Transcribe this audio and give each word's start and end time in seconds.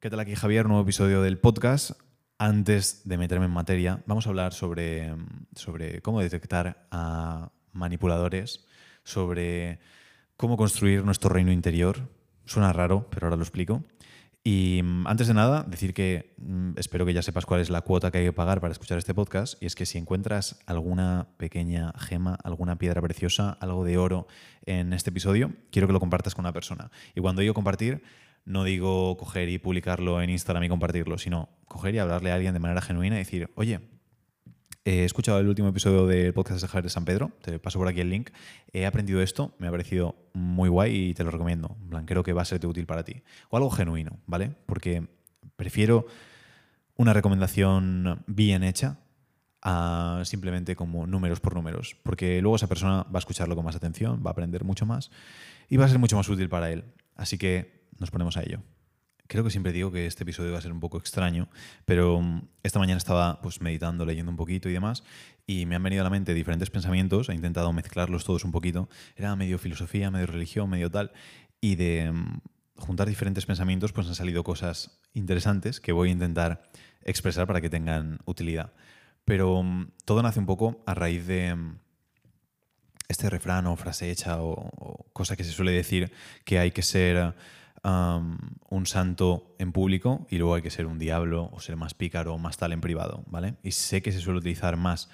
¿Qué 0.00 0.10
tal 0.10 0.20
aquí 0.20 0.36
Javier? 0.36 0.66
Nuevo 0.66 0.82
episodio 0.82 1.22
del 1.22 1.38
podcast. 1.38 1.90
Antes 2.38 3.02
de 3.08 3.18
meterme 3.18 3.46
en 3.46 3.50
materia, 3.50 4.00
vamos 4.06 4.26
a 4.26 4.30
hablar 4.30 4.54
sobre, 4.54 5.12
sobre 5.56 6.02
cómo 6.02 6.20
detectar 6.20 6.86
a 6.92 7.50
manipuladores, 7.72 8.64
sobre 9.02 9.80
cómo 10.36 10.56
construir 10.56 11.04
nuestro 11.04 11.30
reino 11.30 11.50
interior. 11.50 12.08
Suena 12.44 12.72
raro, 12.72 13.08
pero 13.10 13.26
ahora 13.26 13.36
lo 13.36 13.42
explico. 13.42 13.82
Y 14.44 14.82
mm, 14.84 15.08
antes 15.08 15.26
de 15.26 15.34
nada, 15.34 15.64
decir 15.64 15.92
que 15.94 16.36
mm, 16.38 16.74
espero 16.76 17.04
que 17.04 17.12
ya 17.12 17.22
sepas 17.22 17.44
cuál 17.44 17.60
es 17.60 17.68
la 17.68 17.80
cuota 17.80 18.12
que 18.12 18.18
hay 18.18 18.24
que 18.24 18.32
pagar 18.32 18.60
para 18.60 18.70
escuchar 18.70 18.98
este 18.98 19.14
podcast. 19.14 19.60
Y 19.60 19.66
es 19.66 19.74
que 19.74 19.84
si 19.84 19.98
encuentras 19.98 20.60
alguna 20.66 21.26
pequeña 21.38 21.92
gema, 21.98 22.38
alguna 22.44 22.78
piedra 22.78 23.02
preciosa, 23.02 23.58
algo 23.60 23.84
de 23.84 23.98
oro 23.98 24.28
en 24.64 24.92
este 24.92 25.10
episodio, 25.10 25.54
quiero 25.72 25.88
que 25.88 25.92
lo 25.92 25.98
compartas 25.98 26.36
con 26.36 26.44
una 26.44 26.52
persona. 26.52 26.92
Y 27.16 27.20
cuando 27.20 27.40
digo 27.40 27.52
compartir, 27.52 28.04
no 28.48 28.64
digo 28.64 29.16
coger 29.16 29.48
y 29.50 29.58
publicarlo 29.58 30.22
en 30.22 30.30
Instagram 30.30 30.64
y 30.64 30.68
compartirlo, 30.68 31.18
sino 31.18 31.50
coger 31.66 31.94
y 31.94 31.98
hablarle 31.98 32.32
a 32.32 32.34
alguien 32.34 32.54
de 32.54 32.60
manera 32.60 32.80
genuina 32.80 33.16
y 33.16 33.18
decir, 33.18 33.50
oye, 33.54 33.80
he 34.84 35.04
escuchado 35.04 35.38
el 35.38 35.48
último 35.48 35.68
episodio 35.68 36.06
del 36.06 36.32
podcast 36.32 36.62
de 36.62 36.66
Javier 36.66 36.84
de 36.84 36.90
San 36.90 37.04
Pedro, 37.04 37.30
te 37.42 37.58
paso 37.58 37.78
por 37.78 37.88
aquí 37.88 38.00
el 38.00 38.08
link, 38.08 38.30
he 38.72 38.86
aprendido 38.86 39.20
esto, 39.20 39.54
me 39.58 39.68
ha 39.68 39.70
parecido 39.70 40.16
muy 40.32 40.70
guay 40.70 41.10
y 41.10 41.14
te 41.14 41.24
lo 41.24 41.30
recomiendo. 41.30 41.76
En 41.92 42.06
creo 42.06 42.22
que 42.22 42.32
va 42.32 42.42
a 42.42 42.46
serte 42.46 42.66
útil 42.66 42.86
para 42.86 43.04
ti. 43.04 43.22
O 43.50 43.58
algo 43.58 43.70
genuino, 43.70 44.18
¿vale? 44.26 44.54
Porque 44.64 45.06
prefiero 45.56 46.06
una 46.96 47.12
recomendación 47.12 48.24
bien 48.26 48.64
hecha 48.64 48.98
a 49.60 50.22
simplemente 50.24 50.74
como 50.74 51.06
números 51.06 51.40
por 51.40 51.54
números, 51.54 51.96
porque 52.02 52.40
luego 52.40 52.56
esa 52.56 52.66
persona 52.66 53.02
va 53.04 53.16
a 53.16 53.18
escucharlo 53.18 53.56
con 53.56 53.66
más 53.66 53.76
atención, 53.76 54.22
va 54.24 54.30
a 54.30 54.32
aprender 54.32 54.64
mucho 54.64 54.86
más 54.86 55.10
y 55.68 55.76
va 55.76 55.84
a 55.84 55.88
ser 55.88 55.98
mucho 55.98 56.16
más 56.16 56.28
útil 56.30 56.48
para 56.48 56.70
él. 56.70 56.84
Así 57.14 57.36
que 57.36 57.77
nos 57.98 58.10
ponemos 58.10 58.36
a 58.36 58.42
ello. 58.42 58.62
Creo 59.28 59.44
que 59.44 59.50
siempre 59.50 59.72
digo 59.72 59.92
que 59.92 60.06
este 60.06 60.22
episodio 60.22 60.52
va 60.52 60.58
a 60.58 60.62
ser 60.62 60.72
un 60.72 60.80
poco 60.80 60.96
extraño, 60.96 61.50
pero 61.84 62.18
mm, 62.20 62.48
esta 62.62 62.78
mañana 62.78 62.96
estaba 62.96 63.42
pues, 63.42 63.60
meditando, 63.60 64.06
leyendo 64.06 64.30
un 64.30 64.38
poquito 64.38 64.70
y 64.70 64.72
demás, 64.72 65.04
y 65.46 65.66
me 65.66 65.76
han 65.76 65.82
venido 65.82 66.00
a 66.00 66.04
la 66.04 66.10
mente 66.10 66.32
diferentes 66.32 66.70
pensamientos, 66.70 67.28
he 67.28 67.34
intentado 67.34 67.70
mezclarlos 67.74 68.24
todos 68.24 68.44
un 68.44 68.52
poquito, 68.52 68.88
era 69.16 69.36
medio 69.36 69.58
filosofía, 69.58 70.10
medio 70.10 70.26
religión, 70.26 70.70
medio 70.70 70.90
tal, 70.90 71.12
y 71.60 71.76
de 71.76 72.10
mm, 72.10 72.40
juntar 72.76 73.06
diferentes 73.06 73.44
pensamientos 73.44 73.92
pues 73.92 74.06
han 74.06 74.14
salido 74.14 74.42
cosas 74.44 74.98
interesantes 75.12 75.78
que 75.78 75.92
voy 75.92 76.08
a 76.08 76.12
intentar 76.12 76.70
expresar 77.02 77.46
para 77.46 77.60
que 77.60 77.68
tengan 77.68 78.20
utilidad. 78.24 78.72
Pero 79.26 79.62
mm, 79.62 79.90
todo 80.06 80.22
nace 80.22 80.40
un 80.40 80.46
poco 80.46 80.82
a 80.86 80.94
raíz 80.94 81.26
de 81.26 81.54
este 83.08 83.28
refrán 83.28 83.66
o 83.66 83.76
frase 83.76 84.10
hecha 84.10 84.40
o 84.40 85.06
cosa 85.12 85.36
que 85.36 85.44
se 85.44 85.52
suele 85.52 85.72
decir 85.72 86.12
que 86.44 86.58
hay 86.58 86.70
que 86.70 86.82
ser 86.82 87.34
un 87.84 88.86
santo 88.86 89.54
en 89.58 89.72
público 89.72 90.26
y 90.30 90.38
luego 90.38 90.54
hay 90.54 90.62
que 90.62 90.70
ser 90.70 90.86
un 90.86 90.98
diablo 90.98 91.48
o 91.52 91.60
ser 91.60 91.76
más 91.76 91.94
pícaro 91.94 92.34
o 92.34 92.38
más 92.38 92.56
tal 92.56 92.72
en 92.72 92.80
privado, 92.80 93.24
¿vale? 93.26 93.54
Y 93.62 93.72
sé 93.72 94.02
que 94.02 94.12
se 94.12 94.20
suele 94.20 94.40
utilizar 94.40 94.76
más 94.76 95.08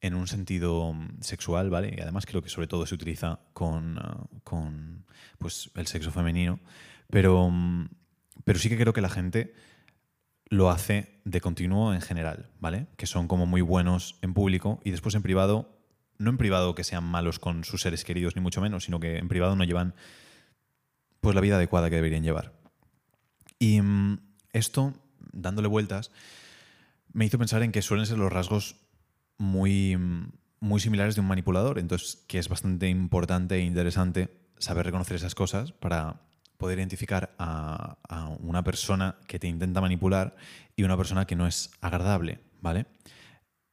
en 0.00 0.14
un 0.14 0.26
sentido 0.26 0.92
mm, 0.92 1.20
sexual, 1.20 1.70
¿vale? 1.70 1.94
Y 1.96 2.00
además 2.00 2.26
creo 2.26 2.42
que 2.42 2.48
sobre 2.48 2.66
todo 2.66 2.86
se 2.86 2.94
utiliza 2.94 3.40
con, 3.52 3.98
ah, 3.98 4.26
con 4.44 5.04
pues, 5.38 5.70
el 5.74 5.86
sexo 5.86 6.10
femenino, 6.10 6.60
pero, 7.10 7.50
mm, 7.50 7.88
pero 8.44 8.58
sí 8.58 8.68
que 8.68 8.78
creo 8.78 8.92
que 8.92 9.00
la 9.00 9.08
gente 9.08 9.54
lo 10.48 10.70
hace 10.70 11.20
de 11.24 11.40
continuo 11.40 11.92
en 11.92 12.00
general, 12.00 12.50
¿vale? 12.60 12.86
Que 12.96 13.06
son 13.06 13.26
como 13.26 13.46
muy 13.46 13.62
buenos 13.62 14.16
en 14.22 14.32
público 14.32 14.80
y 14.84 14.90
después 14.90 15.14
en 15.14 15.22
privado, 15.22 15.76
no 16.18 16.30
en 16.30 16.38
privado 16.38 16.74
que 16.74 16.84
sean 16.84 17.04
malos 17.04 17.38
con 17.38 17.64
sus 17.64 17.82
seres 17.82 18.04
queridos, 18.04 18.36
ni 18.36 18.42
mucho 18.42 18.60
menos, 18.60 18.84
sino 18.84 19.00
que 19.00 19.18
en 19.18 19.28
privado 19.28 19.56
no 19.56 19.64
llevan 19.64 19.94
pues 21.26 21.34
la 21.34 21.40
vida 21.40 21.56
adecuada 21.56 21.90
que 21.90 21.96
deberían 21.96 22.22
llevar. 22.22 22.52
Y 23.58 23.80
mm, 23.80 24.20
esto, 24.52 24.94
dándole 25.32 25.66
vueltas, 25.66 26.12
me 27.12 27.24
hizo 27.26 27.36
pensar 27.36 27.64
en 27.64 27.72
que 27.72 27.82
suelen 27.82 28.06
ser 28.06 28.16
los 28.16 28.32
rasgos 28.32 28.76
muy, 29.36 29.96
mm, 29.96 30.30
muy 30.60 30.78
similares 30.78 31.16
de 31.16 31.22
un 31.22 31.26
manipulador. 31.26 31.80
Entonces, 31.80 32.22
que 32.28 32.38
es 32.38 32.48
bastante 32.48 32.88
importante 32.88 33.56
e 33.56 33.62
interesante 33.62 34.38
saber 34.58 34.86
reconocer 34.86 35.16
esas 35.16 35.34
cosas 35.34 35.72
para 35.72 36.20
poder 36.58 36.78
identificar 36.78 37.34
a, 37.38 37.98
a, 38.08 38.28
una 38.28 38.62
persona 38.62 39.16
que 39.26 39.40
te 39.40 39.48
intenta 39.48 39.80
manipular 39.80 40.36
y 40.76 40.84
una 40.84 40.96
persona 40.96 41.26
que 41.26 41.34
no 41.34 41.48
es 41.48 41.72
agradable, 41.80 42.38
¿vale? 42.60 42.86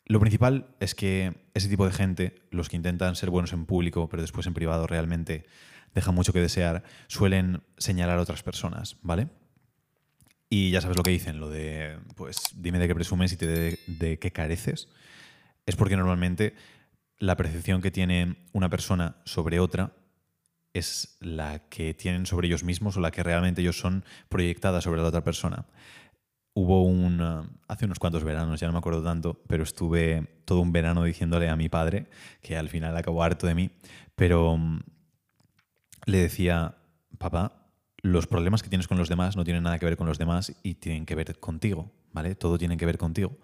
Lo 0.05 0.19
principal 0.19 0.67
es 0.79 0.95
que 0.95 1.33
ese 1.53 1.69
tipo 1.69 1.85
de 1.85 1.93
gente, 1.93 2.41
los 2.51 2.69
que 2.69 2.75
intentan 2.75 3.15
ser 3.15 3.29
buenos 3.29 3.53
en 3.53 3.65
público, 3.65 4.09
pero 4.09 4.21
después 4.21 4.45
en 4.47 4.53
privado 4.53 4.85
realmente 4.85 5.45
deja 5.95 6.11
mucho 6.11 6.33
que 6.33 6.41
desear, 6.41 6.83
suelen 7.07 7.63
señalar 7.77 8.17
a 8.17 8.21
otras 8.21 8.43
personas, 8.43 8.97
¿vale? 9.01 9.29
Y 10.49 10.71
ya 10.71 10.81
sabes 10.81 10.97
lo 10.97 11.03
que 11.03 11.11
dicen, 11.11 11.39
lo 11.39 11.49
de, 11.49 11.97
pues 12.15 12.41
dime 12.55 12.79
de 12.79 12.87
qué 12.87 12.95
presumes 12.95 13.31
y 13.33 13.35
de, 13.37 13.79
de 13.87 14.19
qué 14.19 14.31
careces. 14.31 14.89
Es 15.65 15.75
porque 15.75 15.95
normalmente 15.95 16.53
la 17.17 17.37
percepción 17.37 17.81
que 17.81 17.91
tiene 17.91 18.35
una 18.51 18.69
persona 18.69 19.15
sobre 19.23 19.59
otra 19.59 19.93
es 20.73 21.17
la 21.21 21.59
que 21.69 21.93
tienen 21.93 22.25
sobre 22.25 22.47
ellos 22.47 22.63
mismos 22.63 22.97
o 22.97 22.99
la 22.99 23.11
que 23.11 23.23
realmente 23.23 23.61
ellos 23.61 23.79
son 23.79 24.03
proyectada 24.27 24.81
sobre 24.81 25.01
la 25.01 25.07
otra 25.07 25.23
persona. 25.23 25.65
Hubo 26.55 26.83
un, 26.83 27.19
hace 27.67 27.85
unos 27.85 27.99
cuantos 27.99 28.23
veranos, 28.23 28.59
ya 28.59 28.67
no 28.67 28.73
me 28.73 28.79
acuerdo 28.79 29.03
tanto, 29.03 29.41
pero 29.47 29.63
estuve 29.63 30.27
todo 30.45 30.59
un 30.59 30.71
verano 30.71 31.03
diciéndole 31.03 31.49
a 31.49 31.55
mi 31.55 31.67
padre, 31.67 32.07
que 32.41 32.55
al 32.57 32.69
final 32.69 32.95
acabó 32.95 33.23
harto 33.23 33.47
de 33.47 33.55
mí, 33.55 33.71
pero 34.15 34.59
le 36.05 36.17
decía, 36.17 36.75
papá, 37.17 37.63
los 38.03 38.27
problemas 38.27 38.61
que 38.61 38.69
tienes 38.69 38.87
con 38.87 38.97
los 38.97 39.09
demás 39.09 39.35
no 39.35 39.43
tienen 39.43 39.63
nada 39.63 39.79
que 39.79 39.85
ver 39.85 39.97
con 39.97 40.07
los 40.07 40.17
demás 40.17 40.53
y 40.61 40.75
tienen 40.75 41.05
que 41.05 41.15
ver 41.15 41.39
contigo, 41.39 41.91
¿vale? 42.11 42.35
Todo 42.35 42.57
tiene 42.57 42.77
que 42.77 42.85
ver 42.85 42.97
contigo. 42.97 43.37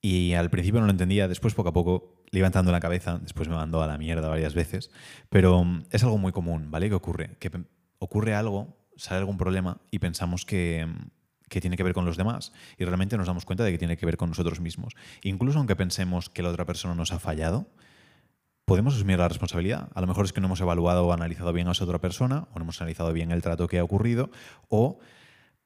Y 0.00 0.32
al 0.34 0.48
principio 0.48 0.80
no 0.80 0.86
lo 0.86 0.92
entendía, 0.92 1.28
después 1.28 1.54
poco 1.54 1.70
a 1.70 1.72
poco 1.72 2.24
le 2.30 2.38
iba 2.38 2.46
entrando 2.46 2.70
en 2.70 2.74
la 2.74 2.80
cabeza, 2.80 3.18
después 3.18 3.48
me 3.48 3.56
mandó 3.56 3.82
a 3.82 3.86
la 3.86 3.98
mierda 3.98 4.28
varias 4.28 4.54
veces, 4.54 4.90
pero 5.28 5.62
mm, 5.64 5.86
es 5.90 6.04
algo 6.04 6.16
muy 6.16 6.32
común, 6.32 6.70
¿vale? 6.70 6.88
Que 6.88 6.94
ocurre, 6.94 7.36
que 7.38 7.50
ocurre 7.98 8.34
algo, 8.34 8.78
sale 8.96 9.18
algún 9.18 9.36
problema 9.36 9.80
y 9.90 9.98
pensamos 9.98 10.46
que, 10.46 10.86
mm, 10.86 11.19
que 11.50 11.60
tiene 11.60 11.76
que 11.76 11.82
ver 11.82 11.92
con 11.92 12.06
los 12.06 12.16
demás 12.16 12.52
y 12.78 12.84
realmente 12.84 13.18
nos 13.18 13.26
damos 13.26 13.44
cuenta 13.44 13.64
de 13.64 13.72
que 13.72 13.78
tiene 13.78 13.98
que 13.98 14.06
ver 14.06 14.16
con 14.16 14.30
nosotros 14.30 14.60
mismos. 14.60 14.94
Incluso 15.22 15.58
aunque 15.58 15.76
pensemos 15.76 16.30
que 16.30 16.42
la 16.42 16.48
otra 16.48 16.64
persona 16.64 16.94
nos 16.94 17.12
ha 17.12 17.18
fallado, 17.18 17.68
podemos 18.64 18.94
asumir 18.94 19.18
la 19.18 19.28
responsabilidad. 19.28 19.90
A 19.94 20.00
lo 20.00 20.06
mejor 20.06 20.24
es 20.24 20.32
que 20.32 20.40
no 20.40 20.46
hemos 20.46 20.60
evaluado 20.60 21.04
o 21.06 21.12
analizado 21.12 21.52
bien 21.52 21.68
a 21.68 21.72
esa 21.72 21.84
otra 21.84 22.00
persona, 22.00 22.46
o 22.54 22.58
no 22.58 22.62
hemos 22.62 22.80
analizado 22.80 23.12
bien 23.12 23.32
el 23.32 23.42
trato 23.42 23.66
que 23.66 23.80
ha 23.80 23.84
ocurrido, 23.84 24.30
o 24.68 25.00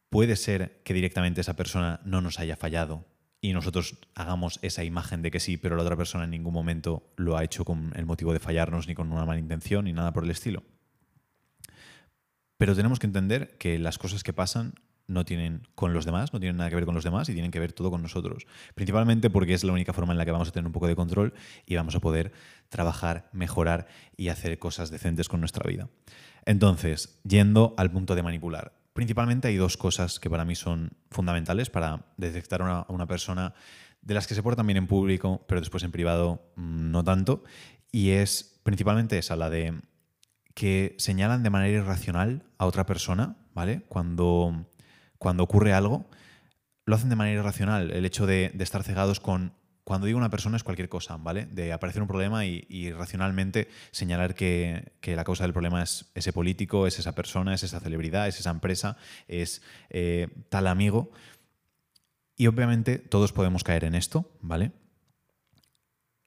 puede 0.08 0.36
ser 0.36 0.80
que 0.84 0.94
directamente 0.94 1.42
esa 1.42 1.54
persona 1.54 2.00
no 2.04 2.22
nos 2.22 2.40
haya 2.40 2.56
fallado 2.56 3.04
y 3.42 3.52
nosotros 3.52 3.98
hagamos 4.14 4.58
esa 4.62 4.84
imagen 4.84 5.20
de 5.20 5.30
que 5.30 5.38
sí, 5.38 5.58
pero 5.58 5.76
la 5.76 5.82
otra 5.82 5.98
persona 5.98 6.24
en 6.24 6.30
ningún 6.30 6.54
momento 6.54 7.12
lo 7.16 7.36
ha 7.36 7.44
hecho 7.44 7.66
con 7.66 7.92
el 7.94 8.06
motivo 8.06 8.32
de 8.32 8.40
fallarnos, 8.40 8.88
ni 8.88 8.94
con 8.94 9.12
una 9.12 9.26
mala 9.26 9.38
intención, 9.38 9.84
ni 9.84 9.92
nada 9.92 10.14
por 10.14 10.24
el 10.24 10.30
estilo. 10.30 10.62
Pero 12.56 12.74
tenemos 12.74 12.98
que 12.98 13.06
entender 13.06 13.58
que 13.58 13.78
las 13.78 13.98
cosas 13.98 14.22
que 14.22 14.32
pasan 14.32 14.72
no 15.06 15.24
tienen 15.24 15.66
con 15.74 15.92
los 15.92 16.04
demás, 16.04 16.32
no 16.32 16.40
tienen 16.40 16.56
nada 16.56 16.70
que 16.70 16.76
ver 16.76 16.86
con 16.86 16.94
los 16.94 17.04
demás 17.04 17.28
y 17.28 17.32
tienen 17.32 17.50
que 17.50 17.60
ver 17.60 17.72
todo 17.72 17.90
con 17.90 18.02
nosotros. 18.02 18.46
Principalmente 18.74 19.30
porque 19.30 19.54
es 19.54 19.64
la 19.64 19.72
única 19.72 19.92
forma 19.92 20.12
en 20.12 20.18
la 20.18 20.24
que 20.24 20.30
vamos 20.30 20.48
a 20.48 20.52
tener 20.52 20.66
un 20.66 20.72
poco 20.72 20.86
de 20.86 20.96
control 20.96 21.34
y 21.66 21.76
vamos 21.76 21.94
a 21.94 22.00
poder 22.00 22.32
trabajar, 22.68 23.28
mejorar 23.32 23.86
y 24.16 24.28
hacer 24.28 24.58
cosas 24.58 24.90
decentes 24.90 25.28
con 25.28 25.40
nuestra 25.40 25.68
vida. 25.68 25.88
Entonces, 26.46 27.20
yendo 27.24 27.74
al 27.76 27.90
punto 27.90 28.14
de 28.14 28.22
manipular. 28.22 28.72
Principalmente 28.92 29.48
hay 29.48 29.56
dos 29.56 29.76
cosas 29.76 30.20
que 30.20 30.30
para 30.30 30.44
mí 30.44 30.54
son 30.54 30.92
fundamentales 31.10 31.68
para 31.68 32.06
detectar 32.16 32.62
a 32.62 32.86
una, 32.88 33.06
persona 33.06 33.54
de 34.02 34.14
las 34.14 34.26
que 34.26 34.34
se 34.34 34.42
portan 34.42 34.66
bien 34.66 34.76
en 34.76 34.86
público, 34.86 35.44
pero 35.48 35.60
después 35.60 35.82
en 35.82 35.90
privado 35.90 36.52
mm, 36.56 36.90
no 36.90 37.02
tanto. 37.02 37.42
Y 37.90 38.10
es 38.10 38.60
principalmente 38.62 39.18
esa, 39.18 39.36
la 39.36 39.50
de 39.50 39.80
que 40.54 40.94
señalan 40.98 41.42
de 41.42 41.50
manera 41.50 41.78
irracional 41.78 42.44
a 42.58 42.66
otra 42.66 42.86
persona, 42.86 43.36
¿vale? 43.52 43.82
Cuando 43.88 44.66
cuando 45.24 45.42
ocurre 45.42 45.72
algo, 45.72 46.04
lo 46.84 46.94
hacen 46.94 47.08
de 47.08 47.16
manera 47.16 47.40
irracional. 47.40 47.90
El 47.92 48.04
hecho 48.04 48.26
de, 48.26 48.52
estar 48.58 48.82
cegados 48.82 49.20
con. 49.20 49.54
Cuando 49.82 50.06
digo 50.06 50.18
una 50.18 50.28
persona 50.28 50.58
es 50.58 50.62
cualquier 50.62 50.90
cosa, 50.90 51.16
¿vale? 51.16 51.46
De 51.46 51.72
aparecer 51.72 52.02
un 52.02 52.08
problema 52.08 52.44
y, 52.44 52.92
racionalmente 52.92 53.68
señalar 53.90 54.34
que, 54.34 54.92
la 55.02 55.24
causa 55.24 55.44
del 55.44 55.54
problema 55.54 55.82
es 55.82 56.10
ese 56.14 56.34
político, 56.34 56.86
es 56.86 56.98
esa 56.98 57.14
persona, 57.14 57.54
es 57.54 57.62
esa 57.62 57.80
celebridad, 57.80 58.28
es 58.28 58.38
esa 58.38 58.50
empresa, 58.50 58.98
es 59.26 59.62
eh, 59.88 60.28
tal 60.50 60.66
amigo. 60.66 61.10
Y 62.36 62.46
obviamente 62.46 62.98
todos 62.98 63.32
podemos 63.32 63.64
caer 63.64 63.84
en 63.84 63.94
esto, 63.94 64.30
¿vale? 64.42 64.72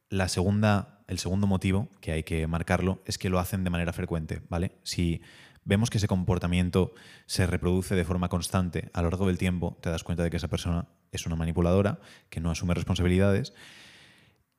La 0.10 0.28
segunda, 0.28 1.04
el 1.08 1.20
segundo 1.20 1.46
motivo 1.46 1.88
que 2.02 2.14
hay 2.14 2.24
que 2.24 2.48
marcarlo 2.48 3.04
es 3.06 3.20
que 3.20 3.30
lo 3.30 3.38
hacen 3.38 3.64
de 3.64 3.70
manera 3.70 3.94
frecuente, 3.94 4.42
¿vale? 4.50 4.72
Si 4.82 5.22
vemos 5.68 5.90
que 5.90 5.98
ese 5.98 6.08
comportamiento 6.08 6.94
se 7.26 7.46
reproduce 7.46 7.94
de 7.94 8.06
forma 8.06 8.30
constante 8.30 8.90
a 8.94 9.02
lo 9.02 9.10
largo 9.10 9.28
del 9.28 9.38
tiempo, 9.38 9.78
te 9.82 9.90
das 9.90 10.04
cuenta 10.04 10.24
de 10.24 10.30
que 10.30 10.38
esa 10.38 10.48
persona 10.48 10.88
es 11.12 11.26
una 11.26 11.36
manipuladora, 11.36 12.00
que 12.30 12.40
no 12.40 12.50
asume 12.50 12.74
responsabilidades 12.74 13.54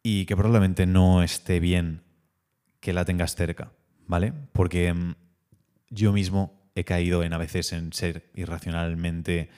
y 0.02 0.26
que 0.26 0.36
probablemente 0.36 0.86
no 0.86 1.22
esté 1.22 1.60
bien 1.60 2.02
que 2.80 2.92
la 2.92 3.06
tengas 3.06 3.34
cerca, 3.34 3.72
¿vale? 4.06 4.34
Porque 4.52 4.92
mm, 4.92 5.14
yo 5.88 6.12
mismo 6.12 6.70
he 6.74 6.84
caído 6.84 7.24
en 7.24 7.32
a 7.32 7.38
veces 7.38 7.72
en 7.72 7.92
ser 7.94 8.30
irracionalmente 8.34 9.48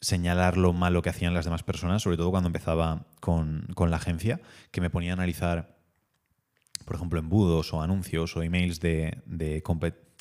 señalar 0.00 0.56
lo 0.56 0.72
malo 0.72 1.02
que 1.02 1.10
hacían 1.10 1.34
las 1.34 1.44
demás 1.44 1.64
personas, 1.64 2.02
sobre 2.02 2.16
todo 2.16 2.30
cuando 2.30 2.46
empezaba 2.46 3.06
con, 3.20 3.66
la 3.76 3.96
agencia, 3.96 4.40
que 4.70 4.80
me 4.80 4.90
ponía 4.90 5.10
a 5.10 5.14
analizar, 5.14 5.76
por 6.84 6.94
ejemplo, 6.94 7.18
embudos 7.18 7.74
o 7.74 7.82
anuncios 7.82 8.36
o 8.36 8.44
emails 8.44 8.78
de, 8.78 9.20
de 9.26 9.60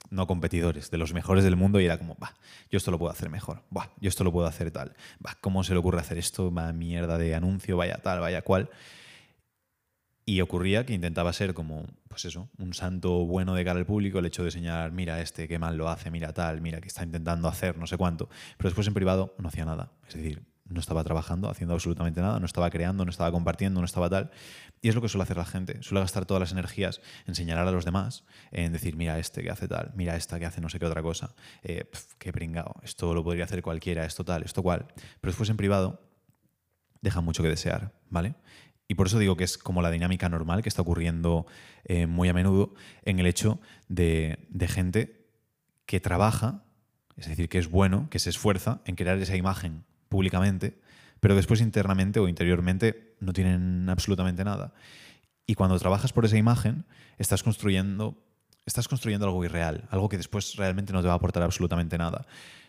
no 0.10 0.28
competidores, 0.28 0.92
de 0.92 0.98
los 0.98 1.14
mejores 1.14 1.44
del 1.44 1.56
mundo 1.56 1.80
y 1.80 1.86
era 1.86 1.98
como, 1.98 2.16
va, 2.22 2.34
yo 2.70 2.78
esto 2.78 2.92
lo 2.92 3.00
puedo 3.00 3.12
hacer 3.12 3.30
mejor, 3.30 3.64
va, 3.76 3.92
yo 4.00 4.10
esto 4.10 4.24
lo 4.24 4.32
puedo 4.32 4.48
hacer 4.48 4.72
tal, 4.72 4.96
va, 5.26 5.38
¿cómo 5.42 5.64
se 5.64 5.74
le 5.74 5.80
ocurre 5.80 6.00
hacer 6.00 6.18
esto? 6.18 6.54
Va 6.54 6.72
mierda 6.74 7.18
de 7.18 7.36
anuncio, 7.36 7.78
vaya 7.78 7.98
tal, 7.98 8.20
vaya 8.20 8.42
cual. 8.42 8.70
Y 10.30 10.42
ocurría 10.42 10.86
que 10.86 10.94
intentaba 10.94 11.32
ser 11.32 11.54
como, 11.54 11.86
pues 12.10 12.26
eso, 12.26 12.50
un 12.58 12.74
santo 12.74 13.26
bueno 13.26 13.56
de 13.56 13.64
cara 13.64 13.80
al 13.80 13.86
público, 13.86 14.20
el 14.20 14.26
hecho 14.26 14.44
de 14.44 14.52
señalar, 14.52 14.92
mira 14.92 15.22
este, 15.22 15.48
qué 15.48 15.58
mal 15.58 15.78
lo 15.78 15.88
hace, 15.88 16.12
mira 16.12 16.34
tal, 16.34 16.60
mira 16.60 16.82
que 16.82 16.90
está 16.90 17.04
intentando 17.04 17.48
hacer, 17.48 17.78
no 17.78 17.88
sé 17.88 17.96
cuánto. 17.96 18.28
Pero 18.58 18.68
después 18.68 18.86
en 18.88 18.94
privado 18.94 19.36
no 19.38 19.48
hacía 19.48 19.64
nada. 19.64 19.94
Es 20.06 20.16
decir, 20.16 20.44
no 20.70 20.80
estaba 20.80 21.04
trabajando, 21.04 21.50
haciendo 21.50 21.74
absolutamente 21.74 22.22
nada, 22.22 22.40
no 22.40 22.46
estaba 22.46 22.70
creando, 22.70 23.06
no 23.06 23.12
estaba 23.12 23.32
compartiendo, 23.32 23.80
no 23.80 23.86
estaba 23.86 24.10
tal. 24.10 24.32
Y 24.82 24.90
es 24.90 24.96
lo 24.96 25.02
que 25.02 25.10
suele 25.10 25.24
hacer 25.24 25.38
la 25.38 25.46
gente. 25.46 25.82
Suele 25.82 26.02
gastar 26.02 26.26
todas 26.26 26.42
las 26.42 26.52
energías 26.52 27.02
en 27.26 27.36
señalar 27.36 27.68
a 27.68 27.72
los 27.72 27.86
demás, 27.86 28.24
en 28.52 28.74
decir, 28.74 28.96
mira 28.96 29.18
este 29.20 29.42
que 29.44 29.50
hace 29.50 29.68
tal, 29.68 29.92
mira 29.96 30.16
esta 30.16 30.40
que 30.40 30.46
hace 30.46 30.62
no 30.62 30.70
sé 30.70 30.80
qué 30.80 30.86
otra 30.86 31.02
cosa. 31.02 31.34
Eh, 31.64 31.90
qué 32.18 32.32
pringado, 32.32 32.76
esto 32.84 33.14
lo 33.14 33.24
podría 33.24 33.46
hacer 33.46 33.62
cualquiera, 33.62 34.06
esto 34.06 34.24
tal, 34.24 34.44
esto 34.44 34.62
cual. 34.64 34.88
Pero 34.96 35.32
después 35.32 35.50
en 35.50 35.58
privado 35.58 36.02
deja 37.02 37.22
mucho 37.22 37.44
que 37.44 37.50
desear, 37.50 37.94
¿vale? 38.10 38.36
Y 38.88 38.96
por 38.96 39.08
eso 39.08 39.20
digo 39.20 39.36
que 39.36 39.44
es 39.44 39.58
como 39.58 39.82
la 39.82 39.92
dinámica 39.92 40.30
normal 40.30 40.62
que 40.62 40.70
está 40.70 40.82
ocurriendo 40.82 41.46
eh, 41.84 42.08
muy 42.08 42.30
a 42.30 42.34
menudo 42.34 42.74
en 43.04 43.20
el 43.20 43.26
hecho 43.26 43.60
de, 43.90 44.48
gente 44.68 45.28
que 45.86 46.00
trabaja, 46.00 46.64
es 47.18 47.28
decir, 47.28 47.50
que 47.50 47.60
es 47.60 47.70
bueno, 47.70 48.10
que 48.10 48.20
se 48.20 48.30
esfuerza 48.30 48.82
en 48.86 48.96
crear 48.96 49.18
esa 49.18 49.36
imagen 49.36 49.84
públicamente, 50.10 50.80
pero 51.20 51.36
después 51.36 51.62
internamente 51.62 52.20
o 52.20 52.28
interiormente 52.28 53.16
no 53.20 53.34
tienen 53.34 53.90
absolutamente 53.90 54.44
nada. 54.44 54.74
Y 55.46 55.56
cuando 55.56 55.80
trabajas 55.80 56.14
por 56.14 56.26
esa 56.26 56.38
imagen, 56.38 56.86
estás 57.18 57.44
construyendo, 57.44 58.18
estás 58.66 58.88
construyendo 58.88 59.26
algo 59.26 59.44
irreal, 59.46 59.88
algo 59.90 60.10
que 60.10 60.18
después 60.18 60.56
realmente 60.56 60.94
no 60.94 61.02
te 61.02 61.08
va 61.08 61.14
a 61.14 61.18
aportar 61.18 61.44
absolutamente 61.44 61.98
nada. 61.98 62.28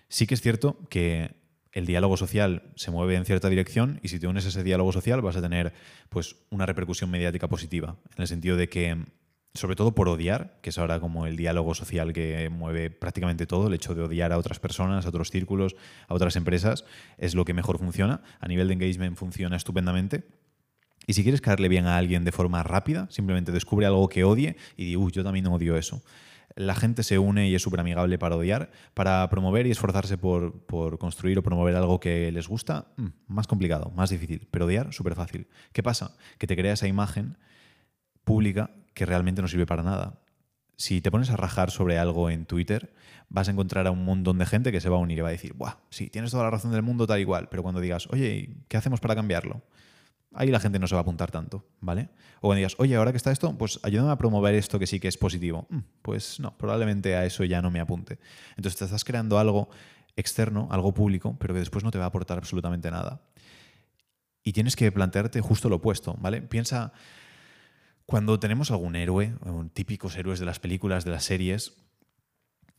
Sí 0.08 0.26
que 0.26 0.34
es 0.34 0.40
cierto 0.40 0.78
que 0.88 1.36
el 1.72 1.86
diálogo 1.86 2.16
social 2.16 2.62
se 2.76 2.90
mueve 2.90 3.16
en 3.16 3.24
cierta 3.24 3.48
dirección 3.48 4.00
y 4.02 4.08
si 4.08 4.18
te 4.18 4.26
unes 4.26 4.44
a 4.46 4.48
ese 4.48 4.62
diálogo 4.62 4.92
social 4.92 5.20
vas 5.20 5.36
a 5.36 5.42
tener 5.42 5.72
pues, 6.08 6.36
una 6.50 6.66
repercusión 6.66 7.10
mediática 7.10 7.48
positiva, 7.48 7.96
en 8.16 8.22
el 8.22 8.28
sentido 8.28 8.56
de 8.56 8.68
que, 8.68 9.04
sobre 9.54 9.76
todo 9.76 9.94
por 9.94 10.08
odiar, 10.08 10.58
que 10.62 10.70
es 10.70 10.78
ahora 10.78 11.00
como 11.00 11.26
el 11.26 11.36
diálogo 11.36 11.74
social 11.74 12.12
que 12.12 12.48
mueve 12.50 12.90
prácticamente 12.90 13.46
todo, 13.46 13.68
el 13.68 13.74
hecho 13.74 13.94
de 13.94 14.02
odiar 14.02 14.32
a 14.32 14.38
otras 14.38 14.60
personas, 14.60 15.06
a 15.06 15.08
otros 15.08 15.30
círculos, 15.30 15.76
a 16.06 16.14
otras 16.14 16.36
empresas, 16.36 16.84
es 17.16 17.34
lo 17.34 17.44
que 17.44 17.54
mejor 17.54 17.78
funciona. 17.78 18.22
A 18.40 18.48
nivel 18.48 18.68
de 18.68 18.74
engagement 18.74 19.16
funciona 19.16 19.56
estupendamente. 19.56 20.24
Y 21.06 21.14
si 21.14 21.22
quieres 21.22 21.40
caerle 21.40 21.68
bien 21.68 21.86
a 21.86 21.96
alguien 21.96 22.24
de 22.24 22.32
forma 22.32 22.62
rápida, 22.62 23.06
simplemente 23.10 23.50
descubre 23.50 23.86
algo 23.86 24.08
que 24.08 24.24
odie 24.24 24.56
y 24.76 24.84
di, 24.84 24.96
uy, 24.96 25.10
yo 25.10 25.24
también 25.24 25.46
odio 25.46 25.76
eso 25.76 26.02
la 26.58 26.74
gente 26.74 27.04
se 27.04 27.18
une 27.18 27.48
y 27.48 27.54
es 27.54 27.62
súper 27.62 27.80
amigable 27.80 28.18
para 28.18 28.36
odiar, 28.36 28.70
para 28.92 29.28
promover 29.30 29.66
y 29.66 29.70
esforzarse 29.70 30.18
por, 30.18 30.66
construir 30.98 31.38
o 31.38 31.42
promover 31.42 31.76
algo 31.76 32.00
que 32.00 32.32
les 32.32 32.48
gusta, 32.48 32.88
mm, 32.96 33.06
más 33.28 33.46
complicado, 33.46 33.92
más 33.94 34.10
difícil, 34.10 34.48
pero 34.50 34.66
odiar 34.66 34.92
súper 34.92 35.14
fácil. 35.14 35.46
¿Qué 35.72 35.84
pasa? 35.84 36.16
Que 36.36 36.48
te 36.48 36.56
crea 36.56 36.72
esa 36.72 36.88
imagen 36.88 37.38
pública 38.24 38.72
que 38.98 39.06
realmente 39.06 39.40
no 39.40 39.48
sirve 39.48 39.64
para 39.64 39.82
nada. 39.82 40.20
Si 40.76 41.00
te 41.00 41.10
pones 41.10 41.30
a 41.30 41.36
rajar 41.36 41.70
sobre 41.70 41.98
algo 41.98 42.30
en 42.30 42.44
Twitter, 42.44 42.92
vas 43.28 43.48
a 43.48 43.52
encontrar 43.52 43.86
a 43.86 43.90
un 43.90 44.04
montón 44.04 44.38
de 44.38 44.46
gente 44.46 44.72
que 44.72 44.80
se 44.80 44.88
va 44.88 44.96
a 44.96 45.00
unir 45.00 45.18
y 45.18 45.20
va 45.20 45.28
a 45.28 45.32
decir, 45.32 45.54
Buah, 45.54 45.76
sí, 45.90 46.08
tienes 46.10 46.30
toda 46.30 46.44
la 46.44 46.50
razón 46.50 46.72
del 46.72 46.82
mundo, 46.82 47.06
tal 47.06 47.20
igual. 47.20 47.48
Pero 47.48 47.62
cuando 47.62 47.80
digas, 47.80 48.08
oye, 48.10 48.50
¿qué 48.68 48.76
hacemos 48.76 49.00
para 49.00 49.14
cambiarlo? 49.14 49.62
ahí 50.34 50.50
la 50.50 50.60
gente 50.60 50.78
no 50.78 50.86
se 50.86 50.94
va 50.94 51.00
a 51.00 51.02
apuntar 51.02 51.30
tanto, 51.30 51.64
¿vale? 51.80 52.10
O 52.36 52.42
cuando 52.42 52.56
digas, 52.56 52.74
oye, 52.78 52.96
ahora 52.96 53.12
que 53.12 53.16
está 53.16 53.32
esto, 53.32 53.56
pues 53.56 53.80
ayúdame 53.82 54.12
a 54.12 54.18
promover 54.18 54.54
esto 54.54 54.78
que 54.78 54.86
sí 54.86 55.00
que 55.00 55.08
es 55.08 55.16
positivo. 55.16 55.66
Mm, 55.70 55.78
pues 56.02 56.38
no, 56.40 56.56
probablemente 56.56 57.16
a 57.16 57.24
eso 57.24 57.44
ya 57.44 57.62
no 57.62 57.70
me 57.70 57.80
apunte. 57.80 58.18
Entonces 58.50 58.78
te 58.78 58.84
estás 58.84 59.04
creando 59.04 59.38
algo 59.38 59.68
externo, 60.16 60.68
algo 60.70 60.92
público, 60.92 61.36
pero 61.38 61.54
que 61.54 61.60
después 61.60 61.84
no 61.84 61.90
te 61.90 61.98
va 61.98 62.04
a 62.04 62.08
aportar 62.08 62.38
absolutamente 62.38 62.90
nada. 62.90 63.22
Y 64.42 64.52
tienes 64.52 64.76
que 64.76 64.90
plantearte 64.92 65.40
justo 65.40 65.68
lo 65.68 65.76
opuesto, 65.76 66.16
¿vale? 66.20 66.42
Piensa, 66.42 66.92
cuando 68.08 68.40
tenemos 68.40 68.70
algún 68.70 68.96
héroe, 68.96 69.34
típicos 69.74 70.16
héroes 70.16 70.40
de 70.40 70.46
las 70.46 70.58
películas, 70.58 71.04
de 71.04 71.10
las 71.10 71.24
series, 71.24 71.74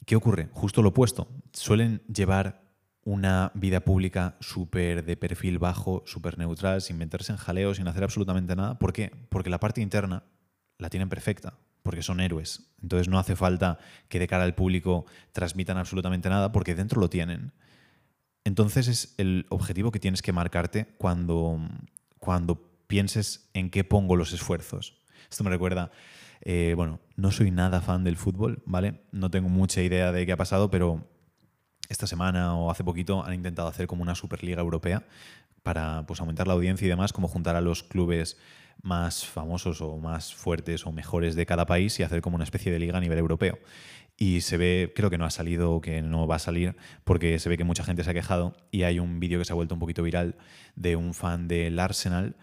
¿qué 0.07 0.15
ocurre? 0.15 0.49
Justo 0.53 0.81
lo 0.81 0.89
opuesto. 0.89 1.27
Suelen 1.53 2.01
llevar 2.11 2.63
una 3.03 3.51
vida 3.53 3.81
pública 3.81 4.37
súper 4.39 5.05
de 5.05 5.17
perfil 5.17 5.59
bajo, 5.59 6.01
súper 6.07 6.39
neutral, 6.39 6.81
sin 6.81 6.97
meterse 6.97 7.31
en 7.31 7.37
jaleo, 7.37 7.75
sin 7.75 7.87
hacer 7.87 8.03
absolutamente 8.03 8.55
nada. 8.55 8.79
¿Por 8.79 8.91
qué? 8.91 9.11
Porque 9.29 9.51
la 9.51 9.59
parte 9.59 9.81
interna 9.81 10.23
la 10.79 10.89
tienen 10.89 11.09
perfecta, 11.09 11.59
porque 11.83 12.01
son 12.01 12.21
héroes. 12.21 12.71
Entonces 12.81 13.07
no 13.07 13.19
hace 13.19 13.35
falta 13.35 13.77
que 14.07 14.17
de 14.17 14.27
cara 14.27 14.45
al 14.45 14.55
público 14.55 15.05
transmitan 15.31 15.77
absolutamente 15.77 16.27
nada, 16.29 16.51
porque 16.51 16.73
dentro 16.73 16.99
lo 16.99 17.11
tienen. 17.11 17.51
Entonces 18.45 18.87
es 18.87 19.13
el 19.19 19.45
objetivo 19.49 19.91
que 19.91 19.99
tienes 19.99 20.23
que 20.23 20.33
marcarte 20.33 20.87
cuando, 20.97 21.59
cuando 22.17 22.67
pienses 22.87 23.47
en 23.53 23.69
qué 23.69 23.83
pongo 23.83 24.15
los 24.15 24.33
esfuerzos. 24.33 24.98
Esto 25.29 25.43
me 25.43 25.49
recuerda, 25.49 25.91
eh, 26.41 26.73
bueno, 26.75 26.99
no 27.15 27.31
soy 27.31 27.51
nada 27.51 27.81
fan 27.81 28.03
del 28.03 28.17
fútbol, 28.17 28.63
¿vale? 28.65 29.01
No 29.11 29.29
tengo 29.29 29.49
mucha 29.49 29.81
idea 29.81 30.11
de 30.11 30.25
qué 30.25 30.31
ha 30.31 30.37
pasado, 30.37 30.69
pero 30.69 31.07
esta 31.89 32.07
semana 32.07 32.55
o 32.55 32.71
hace 32.71 32.83
poquito 32.83 33.23
han 33.23 33.33
intentado 33.33 33.67
hacer 33.67 33.87
como 33.87 34.03
una 34.03 34.15
Superliga 34.15 34.61
Europea 34.61 35.03
para 35.63 36.05
pues, 36.07 36.19
aumentar 36.19 36.47
la 36.47 36.53
audiencia 36.53 36.85
y 36.85 36.89
demás, 36.89 37.13
como 37.13 37.27
juntar 37.27 37.55
a 37.55 37.61
los 37.61 37.83
clubes 37.83 38.37
más 38.81 39.25
famosos 39.25 39.81
o 39.81 39.97
más 39.97 40.33
fuertes 40.33 40.85
o 40.85 40.91
mejores 40.91 41.35
de 41.35 41.45
cada 41.45 41.65
país 41.65 41.99
y 41.99 42.03
hacer 42.03 42.21
como 42.21 42.35
una 42.35 42.45
especie 42.45 42.71
de 42.71 42.79
liga 42.79 42.97
a 42.97 43.01
nivel 43.01 43.17
europeo. 43.17 43.59
Y 44.17 44.41
se 44.41 44.57
ve, 44.57 44.93
creo 44.95 45.09
que 45.09 45.17
no 45.17 45.25
ha 45.25 45.29
salido, 45.29 45.79
que 45.81 46.01
no 46.01 46.27
va 46.27 46.35
a 46.35 46.39
salir, 46.39 46.75
porque 47.03 47.39
se 47.39 47.49
ve 47.49 47.57
que 47.57 47.63
mucha 47.63 47.83
gente 47.83 48.03
se 48.03 48.09
ha 48.09 48.13
quejado 48.13 48.55
y 48.71 48.83
hay 48.83 48.99
un 48.99 49.19
vídeo 49.19 49.39
que 49.39 49.45
se 49.45 49.53
ha 49.53 49.55
vuelto 49.55 49.75
un 49.75 49.79
poquito 49.79 50.03
viral 50.03 50.35
de 50.75 50.95
un 50.95 51.13
fan 51.13 51.47
del 51.47 51.79
Arsenal. 51.79 52.35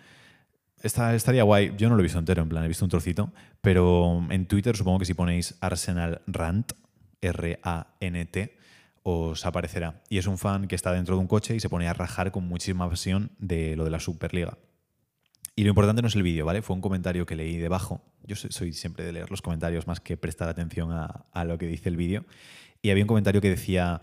Estaría 0.87 1.43
guay, 1.43 1.75
yo 1.77 1.89
no 1.89 1.97
lo 1.97 2.01
he 2.01 2.03
visto 2.03 2.19
entero, 2.19 2.43
en 2.43 2.49
plan, 2.49 2.65
he 2.65 2.69
visto 2.69 2.85
un 2.85 2.91
trocito, 2.91 3.33
pero 3.61 4.25
en 4.31 4.47
Twitter 4.47 4.77
supongo 4.77 5.01
que 5.01 5.05
si 5.05 5.15
ponéis 5.15 5.57
Arsenal 5.61 6.23
Rant, 6.27 6.73
R-A-N-T, 7.21 8.57
os 9.03 9.47
aparecerá. 9.47 10.03
Y 10.09 10.19
es 10.19 10.27
un 10.27 10.39
fan 10.39 10.67
que 10.67 10.75
está 10.75 10.93
dentro 10.93 11.15
de 11.15 11.21
un 11.21 11.29
coche 11.29 11.55
y 11.55 11.61
se 11.61 11.69
pone 11.69 11.89
a 11.89 11.93
rajar 11.93 12.33
con 12.33 12.49
muchísima 12.49 12.89
pasión 12.89 13.31
de 13.39 13.77
lo 13.77 13.85
de 13.85 13.91
la 13.91 14.01
Superliga. 14.01 14.59
Y 15.55 15.63
lo 15.63 15.71
importante 15.71 16.03
no 16.03 16.09
es 16.09 16.15
el 16.15 16.23
vídeo, 16.23 16.45
¿vale? 16.45 16.61
Fue 16.61 16.77
un 16.77 16.83
comentario 16.83 17.25
que 17.25 17.35
leí 17.35 17.57
debajo. 17.57 18.03
Yo 18.25 18.37
soy 18.37 18.75
siempre 18.75 19.05
de 19.05 19.13
leer 19.13 19.31
los 19.31 19.41
comentarios 19.41 19.87
más 19.87 20.01
que 20.01 20.17
prestar 20.17 20.49
atención 20.49 20.91
a, 20.93 21.45
lo 21.45 21.57
que 21.57 21.67
dice 21.67 21.89
el 21.89 21.97
vídeo. 21.97 22.27
Y 22.83 22.91
había 22.91 23.05
un 23.05 23.09
comentario 23.09 23.41
que 23.41 23.49
decía, 23.49 24.03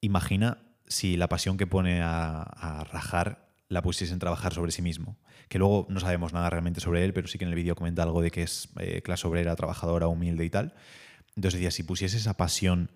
imagina 0.00 0.58
si 0.86 1.16
la 1.16 1.28
pasión 1.28 1.56
que 1.56 1.66
pone 1.66 2.00
a, 2.00 2.86
rajar 2.92 3.48
la 3.68 3.82
pusiesen 3.82 4.18
trabajar 4.18 4.52
sobre 4.54 4.72
sí 4.72 4.82
mismo. 4.82 5.16
Que 5.48 5.58
luego 5.58 5.86
no 5.88 6.00
sabemos 6.00 6.32
nada 6.32 6.50
realmente 6.50 6.80
sobre 6.80 7.04
él, 7.04 7.12
pero 7.12 7.28
sí 7.28 7.38
que 7.38 7.44
en 7.44 7.50
el 7.50 7.56
vídeo 7.56 7.74
comenta 7.74 8.02
algo 8.02 8.22
de 8.22 8.30
que 8.30 8.42
es 8.42 8.68
eh, 8.78 9.02
clase 9.02 9.26
obrera, 9.26 9.56
trabajadora, 9.56 10.08
humilde 10.08 10.44
y 10.44 10.50
tal. 10.50 10.74
Entonces 11.36 11.60
decía, 11.60 11.70
si 11.70 11.82
pusiese 11.82 12.16
esa 12.16 12.36
pasión 12.36 12.90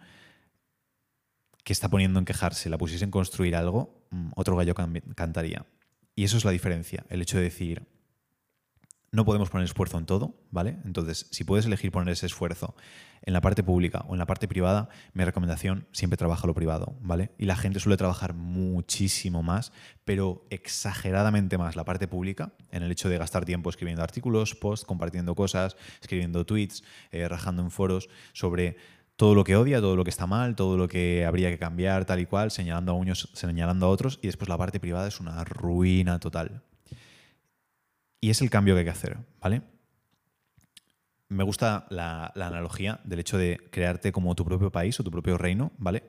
que 1.64 1.72
está 1.72 1.88
poniendo 1.88 2.18
en 2.18 2.24
quejarse, 2.24 2.70
la 2.70 2.78
pusiese 2.78 3.04
en 3.04 3.10
construir 3.10 3.56
algo, 3.56 4.06
mm, 4.10 4.30
otro 4.36 4.56
gallo 4.56 4.74
cantaría. 5.14 5.66
Y 6.14 6.24
eso 6.24 6.36
es 6.36 6.44
la 6.44 6.50
diferencia, 6.50 7.04
el 7.10 7.22
hecho 7.22 7.36
de 7.36 7.44
decir, 7.44 7.86
no 9.10 9.24
podemos 9.24 9.50
poner 9.50 9.64
esfuerzo 9.64 9.98
en 9.98 10.06
todo, 10.06 10.34
¿vale? 10.50 10.78
Entonces, 10.84 11.26
si 11.30 11.44
puedes 11.44 11.66
elegir 11.66 11.90
poner 11.90 12.12
ese 12.12 12.26
esfuerzo 12.26 12.74
en 13.22 13.32
la 13.32 13.40
parte 13.40 13.62
pública 13.62 14.04
o 14.08 14.14
en 14.14 14.18
la 14.18 14.26
parte 14.26 14.48
privada, 14.48 14.88
mi 15.14 15.24
recomendación 15.24 15.86
siempre 15.92 16.16
trabaja 16.16 16.46
lo 16.46 16.54
privado, 16.54 16.96
¿vale? 17.00 17.32
Y 17.38 17.46
la 17.46 17.56
gente 17.56 17.80
suele 17.80 17.96
trabajar 17.96 18.34
muchísimo 18.34 19.42
más, 19.42 19.72
pero 20.04 20.46
exageradamente 20.50 21.58
más 21.58 21.76
la 21.76 21.84
parte 21.84 22.06
pública, 22.06 22.52
en 22.70 22.82
el 22.82 22.92
hecho 22.92 23.08
de 23.08 23.18
gastar 23.18 23.44
tiempo 23.44 23.70
escribiendo 23.70 24.02
artículos, 24.02 24.54
posts, 24.54 24.84
compartiendo 24.86 25.34
cosas, 25.34 25.76
escribiendo 26.00 26.44
tweets, 26.44 26.84
eh, 27.10 27.28
rajando 27.28 27.62
en 27.62 27.70
foros 27.70 28.08
sobre 28.32 28.76
todo 29.16 29.34
lo 29.34 29.42
que 29.42 29.56
odia, 29.56 29.80
todo 29.80 29.96
lo 29.96 30.04
que 30.04 30.10
está 30.10 30.28
mal, 30.28 30.54
todo 30.54 30.76
lo 30.76 30.86
que 30.86 31.24
habría 31.26 31.50
que 31.50 31.58
cambiar, 31.58 32.04
tal 32.04 32.20
y 32.20 32.26
cual, 32.26 32.52
señalando 32.52 32.92
a 32.92 32.94
unos, 32.94 33.30
señalando 33.32 33.86
a 33.86 33.88
otros, 33.88 34.20
y 34.22 34.28
después 34.28 34.48
la 34.48 34.56
parte 34.56 34.78
privada 34.78 35.08
es 35.08 35.18
una 35.18 35.42
ruina 35.42 36.20
total. 36.20 36.62
Y 38.20 38.30
es 38.30 38.42
el 38.42 38.50
cambio 38.50 38.74
que 38.74 38.80
hay 38.80 38.84
que 38.84 38.90
hacer, 38.90 39.18
¿vale? 39.40 39.62
Me 41.28 41.44
gusta 41.44 41.86
la, 41.90 42.32
analogía 42.34 43.00
del 43.04 43.20
hecho 43.20 43.38
de 43.38 43.58
crearte 43.70 44.12
como 44.12 44.34
tu 44.34 44.44
propio 44.44 44.72
país 44.72 44.98
o 44.98 45.04
tu 45.04 45.10
propio 45.10 45.36
reino, 45.38 45.72
¿vale? 45.78 46.04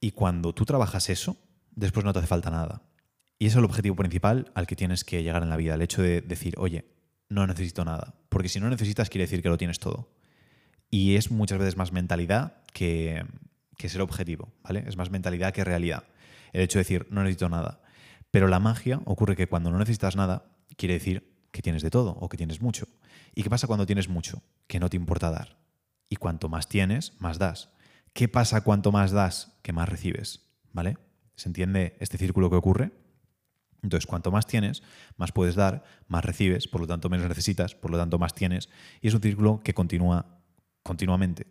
Y 0.00 0.12
cuando 0.12 0.52
tú 0.52 0.64
trabajas 0.64 1.08
eso, 1.10 1.36
después 1.70 2.04
no 2.04 2.12
te 2.12 2.18
hace 2.18 2.28
falta 2.28 2.50
nada. 2.50 2.82
Y 3.38 3.46
ese 3.46 3.54
es 3.54 3.58
el 3.58 3.64
objetivo 3.64 3.96
principal 3.96 4.50
al 4.54 4.66
que 4.66 4.76
tienes 4.76 5.04
que 5.04 5.22
llegar 5.22 5.42
en 5.42 5.48
la 5.48 5.56
vida, 5.56 5.74
el 5.74 5.82
hecho 5.82 6.02
de 6.02 6.20
decir, 6.20 6.54
oye, 6.58 6.84
no 7.28 7.46
necesito 7.46 7.84
nada. 7.84 8.14
Porque 8.28 8.48
si 8.48 8.60
no 8.60 8.68
necesitas, 8.68 9.08
quiere 9.08 9.24
decir 9.24 9.42
que 9.42 9.48
lo 9.48 9.58
tienes 9.58 9.78
todo. 9.78 10.12
Y 10.90 11.16
es 11.16 11.30
muchas 11.30 11.58
veces 11.58 11.76
más 11.76 11.92
mentalidad 11.92 12.62
que, 12.72 13.24
ser 13.78 14.00
objetivo, 14.00 14.52
¿vale? 14.62 14.84
Es 14.86 14.96
más 14.96 15.10
mentalidad 15.10 15.52
que 15.52 15.64
realidad. 15.64 16.04
el 16.52 16.62
hecho 16.62 16.78
de 16.78 16.84
decir 16.84 17.06
no 17.10 17.22
necesito 17.22 17.48
nada. 17.48 17.80
Pero 18.30 18.48
la 18.48 18.60
magia 18.60 19.00
ocurre 19.06 19.36
que 19.36 19.48
cuando 19.48 19.70
no 19.70 19.78
necesitas 19.78 20.16
nada, 20.16 20.51
quiere 20.76 20.94
decir 20.94 21.32
que 21.50 21.62
tienes 21.62 21.82
de 21.82 21.90
todo 21.90 22.12
o 22.12 22.28
que 22.28 22.36
tienes 22.36 22.60
mucho. 22.60 22.86
¿Y 23.34 23.42
qué 23.42 23.50
pasa 23.50 23.66
cuando 23.66 23.86
tienes 23.86 24.08
mucho? 24.08 24.42
Que 24.66 24.80
no 24.80 24.90
te 24.90 24.96
importa 24.96 25.30
dar. 25.30 25.58
Y 26.08 26.16
cuanto 26.16 26.48
más 26.48 26.68
tienes, 26.68 27.14
más 27.20 27.38
das. 27.38 27.70
¿Qué 28.12 28.28
pasa 28.28 28.62
cuanto 28.62 28.92
más 28.92 29.12
das? 29.12 29.58
Que 29.62 29.72
más 29.72 29.88
recibes. 29.88 30.40
¿Vale? 30.72 30.98
¿Se 31.36 31.48
entiende 31.48 31.96
este 32.00 32.18
círculo 32.18 32.50
que 32.50 32.56
ocurre? 32.56 32.92
Entonces, 33.82 34.06
cuanto 34.06 34.30
más 34.30 34.46
tienes, 34.46 34.82
más 35.16 35.32
puedes 35.32 35.56
dar, 35.56 35.82
más 36.06 36.24
recibes, 36.24 36.68
por 36.68 36.80
lo 36.80 36.86
tanto 36.86 37.08
menos 37.08 37.28
necesitas, 37.28 37.74
por 37.74 37.90
lo 37.90 37.98
tanto 37.98 38.18
más 38.18 38.34
tienes. 38.34 38.68
Y 39.00 39.08
es 39.08 39.14
un 39.14 39.20
círculo 39.20 39.60
que 39.64 39.74
continúa 39.74 40.38
continuamente. 40.82 41.46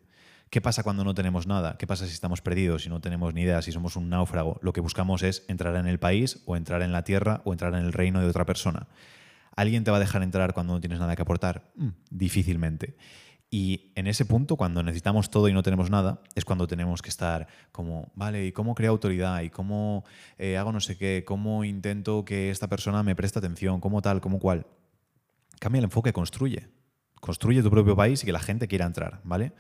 ¿Qué 0.51 0.59
pasa 0.59 0.83
cuando 0.83 1.05
no 1.05 1.13
tenemos 1.13 1.47
nada? 1.47 1.77
¿Qué 1.77 1.87
pasa 1.87 2.05
si 2.05 2.11
estamos 2.11 2.41
perdidos, 2.41 2.83
si 2.83 2.89
no 2.89 2.99
tenemos 2.99 3.33
ni 3.33 3.43
idea, 3.43 3.61
si 3.61 3.71
somos 3.71 3.95
un 3.95 4.09
náufrago? 4.09 4.59
Lo 4.61 4.73
que 4.73 4.81
buscamos 4.81 5.23
es 5.23 5.45
entrar 5.47 5.77
en 5.77 5.87
el 5.87 5.97
país 5.97 6.43
o 6.45 6.57
entrar 6.57 6.81
en 6.81 6.91
la 6.91 7.05
tierra 7.05 7.41
o 7.45 7.53
entrar 7.53 7.73
en 7.73 7.79
el 7.79 7.93
reino 7.93 8.19
de 8.19 8.27
otra 8.27 8.45
persona. 8.45 8.89
¿Alguien 9.55 9.85
te 9.85 9.91
va 9.91 9.97
a 9.97 10.01
dejar 10.01 10.23
entrar 10.23 10.53
cuando 10.53 10.73
no 10.73 10.81
tienes 10.81 10.99
nada 10.99 11.15
que 11.15 11.21
aportar? 11.21 11.71
Mm, 11.75 11.91
difícilmente. 12.09 12.97
Y 13.49 13.93
en 13.95 14.07
ese 14.07 14.25
punto, 14.25 14.57
cuando 14.57 14.83
necesitamos 14.83 15.29
todo 15.29 15.47
y 15.47 15.53
no 15.53 15.63
tenemos 15.63 15.89
nada, 15.89 16.21
es 16.35 16.43
cuando 16.43 16.67
tenemos 16.67 17.01
que 17.01 17.09
estar 17.09 17.47
como, 17.71 18.11
vale, 18.15 18.45
¿y 18.47 18.51
cómo 18.51 18.75
creo 18.75 18.91
autoridad? 18.91 19.43
¿Y 19.43 19.51
cómo 19.51 20.03
eh, 20.37 20.57
hago 20.57 20.73
no 20.73 20.81
sé 20.81 20.97
qué? 20.97 21.23
¿Cómo 21.25 21.63
intento 21.63 22.25
que 22.25 22.49
esta 22.49 22.67
persona 22.67 23.03
me 23.03 23.15
preste 23.15 23.39
atención? 23.39 23.79
¿Cómo 23.79 24.01
tal? 24.01 24.19
¿Cómo 24.19 24.37
cual? 24.37 24.65
Cambia 25.61 25.79
el 25.79 25.85
enfoque, 25.85 26.11
construye. 26.11 26.67
Construye 27.21 27.63
tu 27.63 27.69
propio 27.69 27.95
país 27.95 28.21
y 28.21 28.25
que 28.25 28.33
la 28.33 28.39
gente 28.39 28.67
quiera 28.67 28.85
entrar, 28.85 29.21
¿vale? 29.23 29.53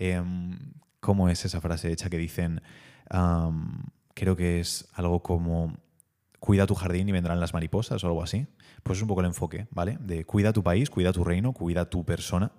Em, 0.00 0.56
¿Cómo 1.00 1.28
es 1.28 1.44
esa 1.44 1.60
frase 1.60 1.90
hecha 1.92 2.08
que 2.08 2.18
dicen, 2.18 2.62
creo 4.14 4.36
que 4.36 4.60
es 4.60 4.88
algo 4.94 5.22
como, 5.22 5.76
cuida 6.38 6.66
tu 6.66 6.74
jardín 6.74 7.08
y 7.08 7.12
vendrán 7.12 7.40
las 7.40 7.52
mariposas 7.52 8.02
o 8.02 8.06
algo 8.06 8.22
así? 8.22 8.46
Pues 8.82 8.98
es 8.98 9.02
un 9.02 9.08
poco 9.08 9.20
el 9.20 9.26
enfoque, 9.26 9.66
¿vale? 9.70 9.98
De 10.00 10.24
cuida 10.24 10.52
tu 10.52 10.62
país, 10.62 10.88
cuida 10.88 11.12
tu 11.12 11.24
reino, 11.24 11.52
cuida 11.52 11.90
tu 11.90 12.04
persona 12.04 12.52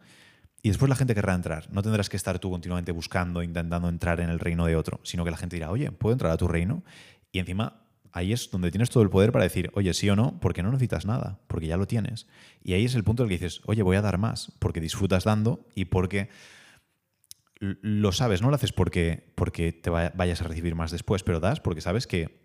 y 0.61 0.69
después 0.69 0.89
la 0.89 0.95
gente 0.95 1.15
querrá 1.15 1.33
entrar. 1.33 1.71
No 1.71 1.81
tendrás 1.81 2.09
que 2.09 2.17
estar 2.17 2.39
tú 2.39 2.49
continuamente 2.49 2.91
buscando, 2.91 3.41
intentando 3.41 3.87
entrar 3.87 4.19
en 4.19 4.29
el 4.29 4.39
reino 4.39 4.65
de 4.65 4.75
otro, 4.75 4.99
sino 5.03 5.23
que 5.23 5.31
la 5.31 5.37
gente 5.37 5.55
dirá, 5.55 5.71
oye, 5.71 5.91
¿puedo 5.91 6.13
entrar 6.13 6.31
a 6.31 6.37
tu 6.37 6.47
reino? 6.47 6.83
Y 7.31 7.39
encima 7.39 7.81
ahí 8.11 8.33
es 8.33 8.49
donde 8.51 8.71
tienes 8.71 8.89
todo 8.89 9.03
el 9.03 9.09
poder 9.09 9.31
para 9.31 9.43
decir, 9.43 9.71
oye, 9.75 9.93
sí 9.93 10.09
o 10.09 10.15
no, 10.15 10.39
porque 10.39 10.63
no 10.63 10.71
necesitas 10.71 11.05
nada, 11.05 11.39
porque 11.47 11.67
ya 11.67 11.77
lo 11.77 11.87
tienes. 11.87 12.27
Y 12.63 12.73
ahí 12.73 12.85
es 12.85 12.95
el 12.95 13.03
punto 13.03 13.23
en 13.23 13.29
el 13.29 13.37
que 13.37 13.45
dices, 13.45 13.61
oye, 13.65 13.83
voy 13.83 13.95
a 13.95 14.01
dar 14.01 14.17
más, 14.17 14.51
porque 14.59 14.81
disfrutas 14.81 15.23
dando 15.23 15.65
y 15.75 15.85
porque 15.85 16.29
lo 17.59 18.11
sabes, 18.11 18.41
no 18.41 18.49
lo 18.49 18.55
haces 18.55 18.71
porque, 18.71 19.31
porque 19.35 19.73
te 19.73 19.89
vayas 19.89 20.41
a 20.41 20.45
recibir 20.45 20.75
más 20.75 20.91
después, 20.91 21.23
pero 21.23 21.39
das 21.39 21.59
porque 21.59 21.81
sabes 21.81 22.07
que 22.07 22.39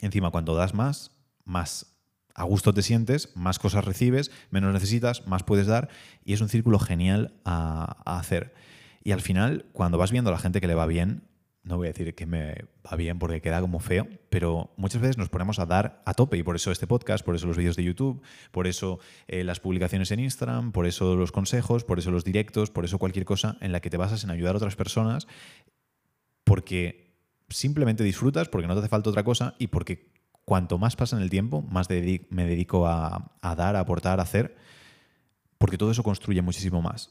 encima 0.00 0.30
cuando 0.30 0.54
das 0.54 0.74
más, 0.74 1.10
más 1.44 1.96
a 2.34 2.44
gusto 2.44 2.74
te 2.74 2.82
sientes, 2.82 3.34
más 3.34 3.58
cosas 3.58 3.84
recibes, 3.84 4.30
menos 4.50 4.72
necesitas, 4.72 5.26
más 5.26 5.42
puedes 5.42 5.66
dar 5.66 5.88
y 6.24 6.34
es 6.34 6.40
un 6.40 6.48
círculo 6.48 6.78
genial 6.78 7.34
a, 7.44 8.18
hacer. 8.18 8.54
Y 9.02 9.12
al 9.12 9.20
final, 9.20 9.66
cuando 9.72 9.98
vas 9.98 10.12
viendo 10.12 10.30
a 10.30 10.32
la 10.32 10.38
gente 10.38 10.60
que 10.60 10.66
le 10.66 10.74
va 10.74 10.86
bien, 10.86 11.22
no 11.66 11.76
voy 11.76 11.88
a 11.88 11.90
decir 11.90 12.14
que 12.14 12.26
me 12.26 12.54
va 12.86 12.96
bien 12.96 13.18
porque 13.18 13.42
queda 13.42 13.60
como 13.60 13.80
feo, 13.80 14.06
pero 14.30 14.72
muchas 14.76 15.00
veces 15.00 15.18
nos 15.18 15.28
ponemos 15.28 15.58
a 15.58 15.66
dar 15.66 16.00
a 16.06 16.14
tope 16.14 16.38
y 16.38 16.44
por 16.44 16.54
eso 16.54 16.70
este 16.70 16.86
podcast, 16.86 17.24
por 17.24 17.34
eso 17.34 17.48
los 17.48 17.56
vídeos 17.56 17.74
de 17.74 17.82
YouTube, 17.82 18.22
por 18.52 18.68
eso 18.68 19.00
eh, 19.26 19.42
las 19.42 19.58
publicaciones 19.58 20.12
en 20.12 20.20
Instagram, 20.20 20.70
por 20.70 20.86
eso 20.86 21.16
los 21.16 21.32
consejos, 21.32 21.82
por 21.82 21.98
eso 21.98 22.12
los 22.12 22.22
directos, 22.22 22.70
por 22.70 22.84
eso 22.84 22.98
cualquier 22.98 23.24
cosa 23.24 23.58
en 23.60 23.72
la 23.72 23.80
que 23.80 23.90
te 23.90 23.96
basas 23.96 24.22
en 24.22 24.30
ayudar 24.30 24.54
a 24.54 24.58
otras 24.58 24.76
personas, 24.76 25.26
porque 26.44 27.16
simplemente 27.48 28.04
disfrutas, 28.04 28.48
porque 28.48 28.68
no 28.68 28.74
te 28.74 28.80
hace 28.80 28.88
falta 28.88 29.10
otra 29.10 29.24
cosa 29.24 29.56
y 29.58 29.66
porque 29.66 30.12
cuanto 30.44 30.78
más 30.78 30.94
pasa 30.94 31.16
en 31.16 31.22
el 31.22 31.30
tiempo, 31.30 31.62
más 31.62 31.88
me 31.90 32.46
dedico 32.46 32.86
a, 32.86 33.32
dar, 33.42 33.74
a 33.74 33.80
aportar, 33.80 34.20
a 34.20 34.22
hacer, 34.22 34.56
porque 35.58 35.78
todo 35.78 35.90
eso 35.90 36.04
construye 36.04 36.42
muchísimo 36.42 36.80
más. 36.80 37.10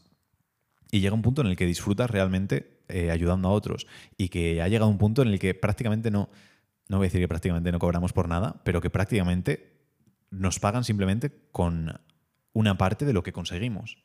Y 0.95 1.01
llega 1.01 1.13
un 1.13 1.21
punto 1.21 1.41
en 1.41 1.47
el 1.47 1.57
que 1.57 1.65
disfrutas 1.65 2.09
realmente 2.09 2.79
eh, 2.87 3.11
ayudando 3.11 3.49
a 3.49 3.51
otros 3.51 3.85
y 4.15 4.29
que 4.29 4.61
ha 4.61 4.69
llegado 4.69 4.89
un 4.89 4.97
punto 4.97 5.23
en 5.23 5.27
el 5.27 5.39
que 5.39 5.53
prácticamente 5.53 6.09
no, 6.09 6.29
no 6.87 6.95
voy 6.95 7.07
a 7.07 7.07
decir 7.07 7.19
que 7.19 7.27
prácticamente 7.27 7.69
no 7.73 7.79
cobramos 7.79 8.13
por 8.13 8.29
nada, 8.29 8.61
pero 8.63 8.79
que 8.79 8.89
prácticamente 8.89 9.73
nos 10.31 10.57
pagan 10.57 10.85
simplemente 10.85 11.33
con 11.51 11.99
una 12.53 12.77
parte 12.77 13.03
de 13.03 13.11
lo 13.11 13.23
que 13.23 13.33
conseguimos. 13.33 13.97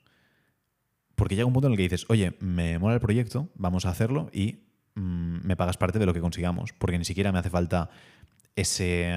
Porque 1.15 1.37
llega 1.37 1.47
un 1.47 1.53
punto 1.53 1.69
en 1.69 1.75
el 1.75 1.77
que 1.77 1.85
dices, 1.85 2.07
oye, 2.09 2.37
me 2.41 2.81
mola 2.81 2.95
el 2.95 3.01
proyecto, 3.01 3.51
vamos 3.55 3.87
a 3.87 3.91
hacerlo 3.91 4.29
y 4.33 4.65
mm, 4.97 5.47
me 5.47 5.55
pagas 5.55 5.77
parte 5.77 6.01
de 6.01 6.07
lo 6.07 6.13
que 6.13 6.21
consigamos, 6.21 6.73
porque 6.73 6.99
ni 6.99 7.05
siquiera 7.05 7.31
me 7.31 7.39
hace 7.39 7.51
falta 7.51 7.89
ese, 8.57 9.15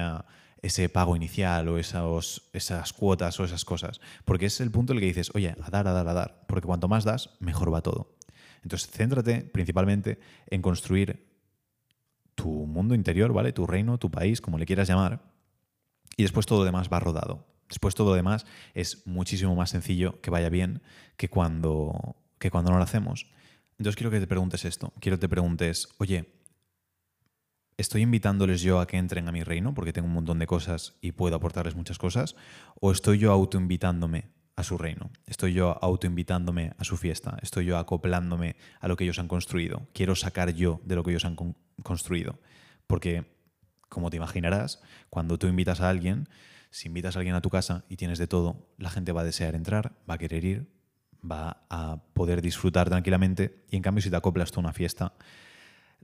ese 0.64 0.88
pago 0.88 1.14
inicial 1.14 1.68
o 1.68 1.78
esas 1.78 2.92
cuotas 2.94 3.38
o 3.38 3.44
esas 3.44 3.66
cosas. 3.66 4.00
Porque 4.24 4.46
es 4.46 4.60
el 4.60 4.70
punto 4.70 4.92
en 4.92 4.96
el 4.96 5.00
que 5.00 5.08
dices, 5.08 5.30
oye, 5.34 5.54
a 5.60 5.70
dar, 5.70 5.86
a 5.86 5.92
dar, 5.92 6.08
a 6.08 6.14
dar. 6.14 6.44
Porque 6.48 6.66
cuanto 6.66 6.88
más 6.88 7.04
das, 7.04 7.36
mejor 7.38 7.72
va 7.72 7.82
todo. 7.82 8.16
Entonces, 8.62 8.88
céntrate 8.90 9.42
principalmente 9.42 10.18
en 10.46 10.62
construir 10.62 11.28
tu 12.34 12.48
mundo 12.48 12.94
interior, 12.94 13.34
¿vale? 13.34 13.52
Tu 13.52 13.66
reino, 13.66 13.98
tu 13.98 14.10
país, 14.10 14.40
como 14.40 14.56
le 14.56 14.64
quieras 14.64 14.88
llamar. 14.88 15.20
Y 16.16 16.22
después 16.22 16.46
todo 16.46 16.60
lo 16.60 16.64
demás 16.64 16.88
va 16.90 16.98
rodado. 16.98 17.46
Después 17.68 17.94
todo 17.94 18.10
lo 18.10 18.16
demás 18.16 18.46
es 18.72 19.06
muchísimo 19.06 19.54
más 19.54 19.68
sencillo 19.68 20.18
que 20.22 20.30
vaya 20.30 20.48
bien 20.48 20.80
que 21.18 21.28
cuando, 21.28 22.16
que 22.38 22.50
cuando 22.50 22.70
no 22.70 22.78
lo 22.78 22.84
hacemos. 22.84 23.26
Entonces 23.78 23.96
quiero 23.96 24.10
que 24.10 24.20
te 24.20 24.26
preguntes 24.26 24.64
esto. 24.64 24.94
Quiero 24.98 25.18
que 25.18 25.22
te 25.22 25.28
preguntes, 25.28 25.88
oye, 25.98 26.32
¿Estoy 27.76 28.02
invitándoles 28.02 28.62
yo 28.62 28.78
a 28.78 28.86
que 28.86 28.98
entren 28.98 29.26
a 29.26 29.32
mi 29.32 29.42
reino 29.42 29.74
porque 29.74 29.92
tengo 29.92 30.06
un 30.06 30.14
montón 30.14 30.38
de 30.38 30.46
cosas 30.46 30.94
y 31.00 31.10
puedo 31.10 31.34
aportarles 31.34 31.74
muchas 31.74 31.98
cosas? 31.98 32.36
¿O 32.80 32.92
estoy 32.92 33.18
yo 33.18 33.32
autoinvitándome 33.32 34.30
a 34.54 34.62
su 34.62 34.78
reino? 34.78 35.10
¿Estoy 35.26 35.54
yo 35.54 35.76
autoinvitándome 35.82 36.74
a 36.78 36.84
su 36.84 36.96
fiesta? 36.96 37.36
¿Estoy 37.42 37.64
yo 37.64 37.76
acoplándome 37.76 38.54
a 38.80 38.86
lo 38.86 38.96
que 38.96 39.02
ellos 39.02 39.18
han 39.18 39.26
construido? 39.26 39.88
¿Quiero 39.92 40.14
sacar 40.14 40.54
yo 40.54 40.80
de 40.84 40.94
lo 40.94 41.02
que 41.02 41.10
ellos 41.10 41.24
han 41.24 41.36
construido? 41.82 42.38
Porque, 42.86 43.24
como 43.88 44.08
te 44.08 44.18
imaginarás, 44.18 44.80
cuando 45.10 45.36
tú 45.36 45.48
invitas 45.48 45.80
a 45.80 45.88
alguien, 45.88 46.28
si 46.70 46.86
invitas 46.86 47.16
a 47.16 47.18
alguien 47.18 47.34
a 47.34 47.40
tu 47.40 47.50
casa 47.50 47.84
y 47.88 47.96
tienes 47.96 48.20
de 48.20 48.28
todo, 48.28 48.68
la 48.78 48.90
gente 48.90 49.10
va 49.10 49.22
a 49.22 49.24
desear 49.24 49.56
entrar, 49.56 49.96
va 50.08 50.14
a 50.14 50.18
querer 50.18 50.44
ir, 50.44 50.70
va 51.28 51.66
a 51.70 52.04
poder 52.12 52.40
disfrutar 52.40 52.88
tranquilamente 52.88 53.64
y 53.68 53.74
en 53.74 53.82
cambio 53.82 54.00
si 54.00 54.10
te 54.10 54.16
acoplas 54.16 54.52
tú 54.52 54.60
a 54.60 54.62
una 54.62 54.72
fiesta, 54.72 55.14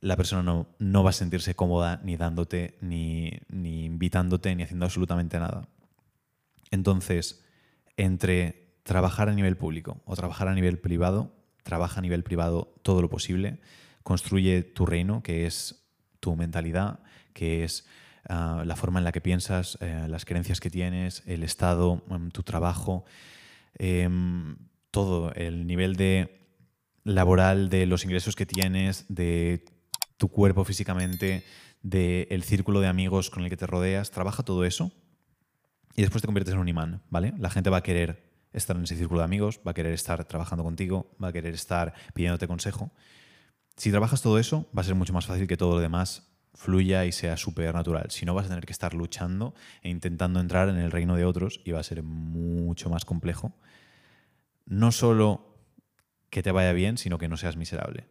la 0.00 0.16
persona 0.16 0.42
no, 0.42 0.69
no, 0.78 1.02
va 1.02 1.11
a 1.11 1.14
sentirse 1.14 1.54
cómoda 1.54 2.00
ni 2.02 2.16
dándote, 2.16 2.78
ni, 2.80 3.33
ni 3.49 3.85
invitándote, 3.85 4.54
ni 4.54 4.62
haciendo 4.62 4.87
absolutamente 4.87 5.38
nada. 5.38 5.69
Entonces, 6.71 7.45
entre 7.97 8.75
trabajar 8.83 9.28
a 9.28 9.35
nivel 9.35 9.57
público 9.57 10.00
o 10.04 10.16
trabajar 10.16 10.49
a 10.49 10.54
nivel 10.54 10.78
privado, 10.78 11.33
trabaja 11.62 11.99
a 11.99 12.02
nivel 12.02 12.23
privado 12.23 12.75
todo 12.83 13.02
lo 13.02 13.11
posible, 13.11 13.59
construye 14.02 14.62
tu 14.62 14.87
reino, 14.87 15.23
que 15.23 15.47
es 15.47 15.87
tu 16.21 16.37
mentalidad, 16.37 17.00
que 17.33 17.64
es 17.64 17.87
ah, 18.28 18.62
la 18.66 18.76
forma 18.76 19.00
en 19.00 19.04
la 19.04 19.12
que 19.12 19.21
piensas, 19.21 19.78
eh, 19.80 20.07
las 20.09 20.25
creencias 20.25 20.61
que 20.61 20.71
tienes, 20.71 21.23
el 21.26 21.42
estado, 21.42 22.02
em, 22.11 22.30
tu 22.30 22.42
trabajo, 22.42 23.04
em, 23.78 24.57
todo, 24.90 25.33
el 25.35 25.66
nivel 25.66 25.97
de 25.97 26.40
laboral 27.04 27.69
de 27.69 27.87
los 27.87 28.04
ingresos 28.04 28.37
que 28.37 28.47
tienes, 28.47 29.07
de 29.09 29.64
tu 30.20 30.28
cuerpo 30.28 30.64
físicamente, 30.64 31.44
del 31.82 32.42
círculo 32.42 32.80
de 32.80 32.88
amigos 32.88 33.30
con 33.30 33.42
el 33.42 33.48
que 33.48 33.56
te 33.56 33.66
rodeas, 33.66 34.10
trabaja 34.10 34.42
todo 34.42 34.66
eso 34.66 34.92
y 35.96 36.02
después 36.02 36.20
te 36.20 36.26
conviertes 36.26 36.52
en 36.52 36.60
un 36.60 36.68
imán, 36.68 37.02
¿vale? 37.08 37.32
La 37.38 37.48
gente 37.48 37.70
va 37.70 37.78
a 37.78 37.82
querer 37.82 38.30
estar 38.52 38.76
en 38.76 38.82
ese 38.82 38.96
círculo 38.96 39.20
de 39.20 39.24
amigos, 39.24 39.60
va 39.66 39.70
a 39.70 39.74
querer 39.74 39.94
estar 39.94 40.22
trabajando 40.26 40.62
contigo, 40.62 41.16
va 41.22 41.28
a 41.28 41.32
querer 41.32 41.54
estar 41.54 41.94
pidiéndote 42.12 42.46
consejo. 42.46 42.92
Si 43.78 43.90
trabajas 43.90 44.20
todo 44.20 44.38
eso, 44.38 44.68
va 44.76 44.82
a 44.82 44.84
ser 44.84 44.94
mucho 44.94 45.14
más 45.14 45.24
fácil 45.24 45.46
que 45.46 45.56
todo 45.56 45.76
lo 45.76 45.80
demás 45.80 46.30
fluya 46.52 47.06
y 47.06 47.12
sea 47.12 47.38
súper 47.38 47.72
natural. 47.72 48.10
Si 48.10 48.26
no, 48.26 48.34
vas 48.34 48.44
a 48.44 48.50
tener 48.50 48.66
que 48.66 48.72
estar 48.72 48.92
luchando 48.92 49.54
e 49.80 49.88
intentando 49.88 50.38
entrar 50.38 50.68
en 50.68 50.76
el 50.76 50.90
reino 50.90 51.16
de 51.16 51.24
otros 51.24 51.62
y 51.64 51.70
va 51.70 51.80
a 51.80 51.84
ser 51.84 52.02
mucho 52.02 52.90
más 52.90 53.06
complejo. 53.06 53.56
No 54.66 54.92
solo 54.92 55.56
que 56.28 56.42
te 56.42 56.52
vaya 56.52 56.74
bien, 56.74 56.98
sino 56.98 57.16
que 57.16 57.28
no 57.28 57.38
seas 57.38 57.56
miserable 57.56 58.10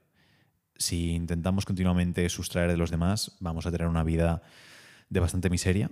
si 0.79 1.11
intentamos 1.11 1.65
continuamente 1.65 2.27
sustraer 2.29 2.71
de 2.71 2.77
los 2.77 2.89
demás, 2.89 3.37
vamos 3.39 3.67
a 3.67 3.71
tener 3.71 3.87
una 3.87 4.03
vida 4.03 4.41
de 5.09 5.19
bastante 5.19 5.49
miseria. 5.49 5.91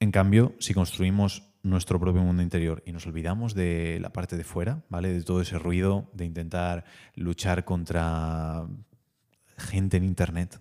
En 0.00 0.12
cambio, 0.12 0.54
si 0.60 0.72
construimos 0.72 1.42
nuestro 1.64 1.98
propio 1.98 2.22
mundo 2.22 2.42
interior 2.42 2.82
y 2.86 2.92
nos 2.92 3.06
olvidamos 3.06 3.54
de 3.54 3.98
la 4.00 4.12
parte 4.12 4.36
de 4.36 4.44
fuera, 4.44 4.84
¿vale? 4.88 5.12
De 5.12 5.22
todo 5.22 5.40
ese 5.40 5.58
ruido, 5.58 6.08
de 6.14 6.24
intentar 6.24 6.84
luchar 7.16 7.64
contra 7.64 8.66
gente 9.56 9.96
en 9.96 10.04
internet, 10.04 10.60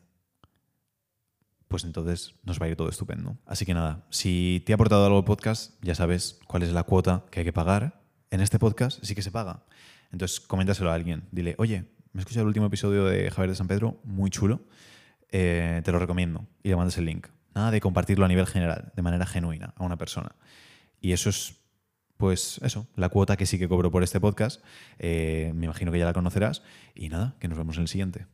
pues 1.68 1.84
entonces 1.84 2.34
nos 2.44 2.60
va 2.60 2.66
a 2.66 2.70
ir 2.70 2.76
todo 2.76 2.90
estupendo. 2.90 3.38
Así 3.46 3.66
que 3.66 3.76
nada, 3.76 4.06
si 4.10 4.64
te 4.66 4.74
ha 4.74 4.76
aportado 4.76 5.06
algo 5.06 5.20
el 5.20 5.26
podcast, 5.26 5.76
ya 5.84 5.94
sabes 5.94 6.40
cuál 6.48 6.64
es 6.64 6.72
la 6.72 6.84
cuota 6.84 7.26
que 7.30 7.42
hay 7.42 7.46
que 7.46 7.54
pagar. 7.54 8.02
En 8.32 8.42
este 8.42 8.58
podcast 8.58 9.04
sí 9.04 9.14
que 9.14 9.22
se 9.22 9.32
paga. 9.32 9.64
Entonces, 10.12 10.40
coméntaselo 10.40 10.90
a 10.92 10.96
alguien. 10.96 11.28
Dile, 11.32 11.56
oye, 11.58 11.86
me 12.18 12.22
he 12.22 12.24
escuchado 12.24 12.46
el 12.46 12.48
último 12.48 12.66
episodio 12.66 13.06
de 13.06 13.30
Javier 13.30 13.52
de 13.52 13.56
San 13.56 13.68
Pedro, 13.68 14.02
muy 14.04 14.32
chulo. 14.32 14.62
Eh, 15.30 15.84
te 15.86 15.92
lo 15.92 16.00
recomiendo 16.00 16.48
y 16.64 16.70
le 16.70 16.76
mandas 16.76 16.98
el 16.98 17.06
link. 17.06 17.28
Nada 17.54 17.70
de 17.70 17.80
compartirlo 17.80 18.26
a 18.26 18.28
nivel 18.28 18.48
general, 18.48 18.92
de 18.96 19.02
manera 19.04 19.28
genuina, 19.28 19.76
a 19.78 19.84
una 19.84 19.98
persona. 19.98 20.32
Y 21.00 21.12
eso 21.12 21.30
es, 21.30 21.62
pues 22.18 22.60
eso, 22.64 22.88
la 22.96 23.10
cuota 23.10 23.38
que 23.38 23.46
sí 23.46 23.60
que 23.60 23.68
cobro 23.70 23.92
por 23.92 24.02
este 24.02 24.20
podcast. 24.20 24.64
Eh, 24.98 25.52
me 25.54 25.66
imagino 25.66 25.92
que 25.92 26.00
ya 26.00 26.06
la 26.06 26.14
conocerás. 26.14 26.64
Y 26.96 27.10
nada, 27.10 27.36
que 27.40 27.48
nos 27.48 27.56
vemos 27.56 27.76
en 27.76 27.84
el 27.84 27.88
siguiente. 27.88 28.26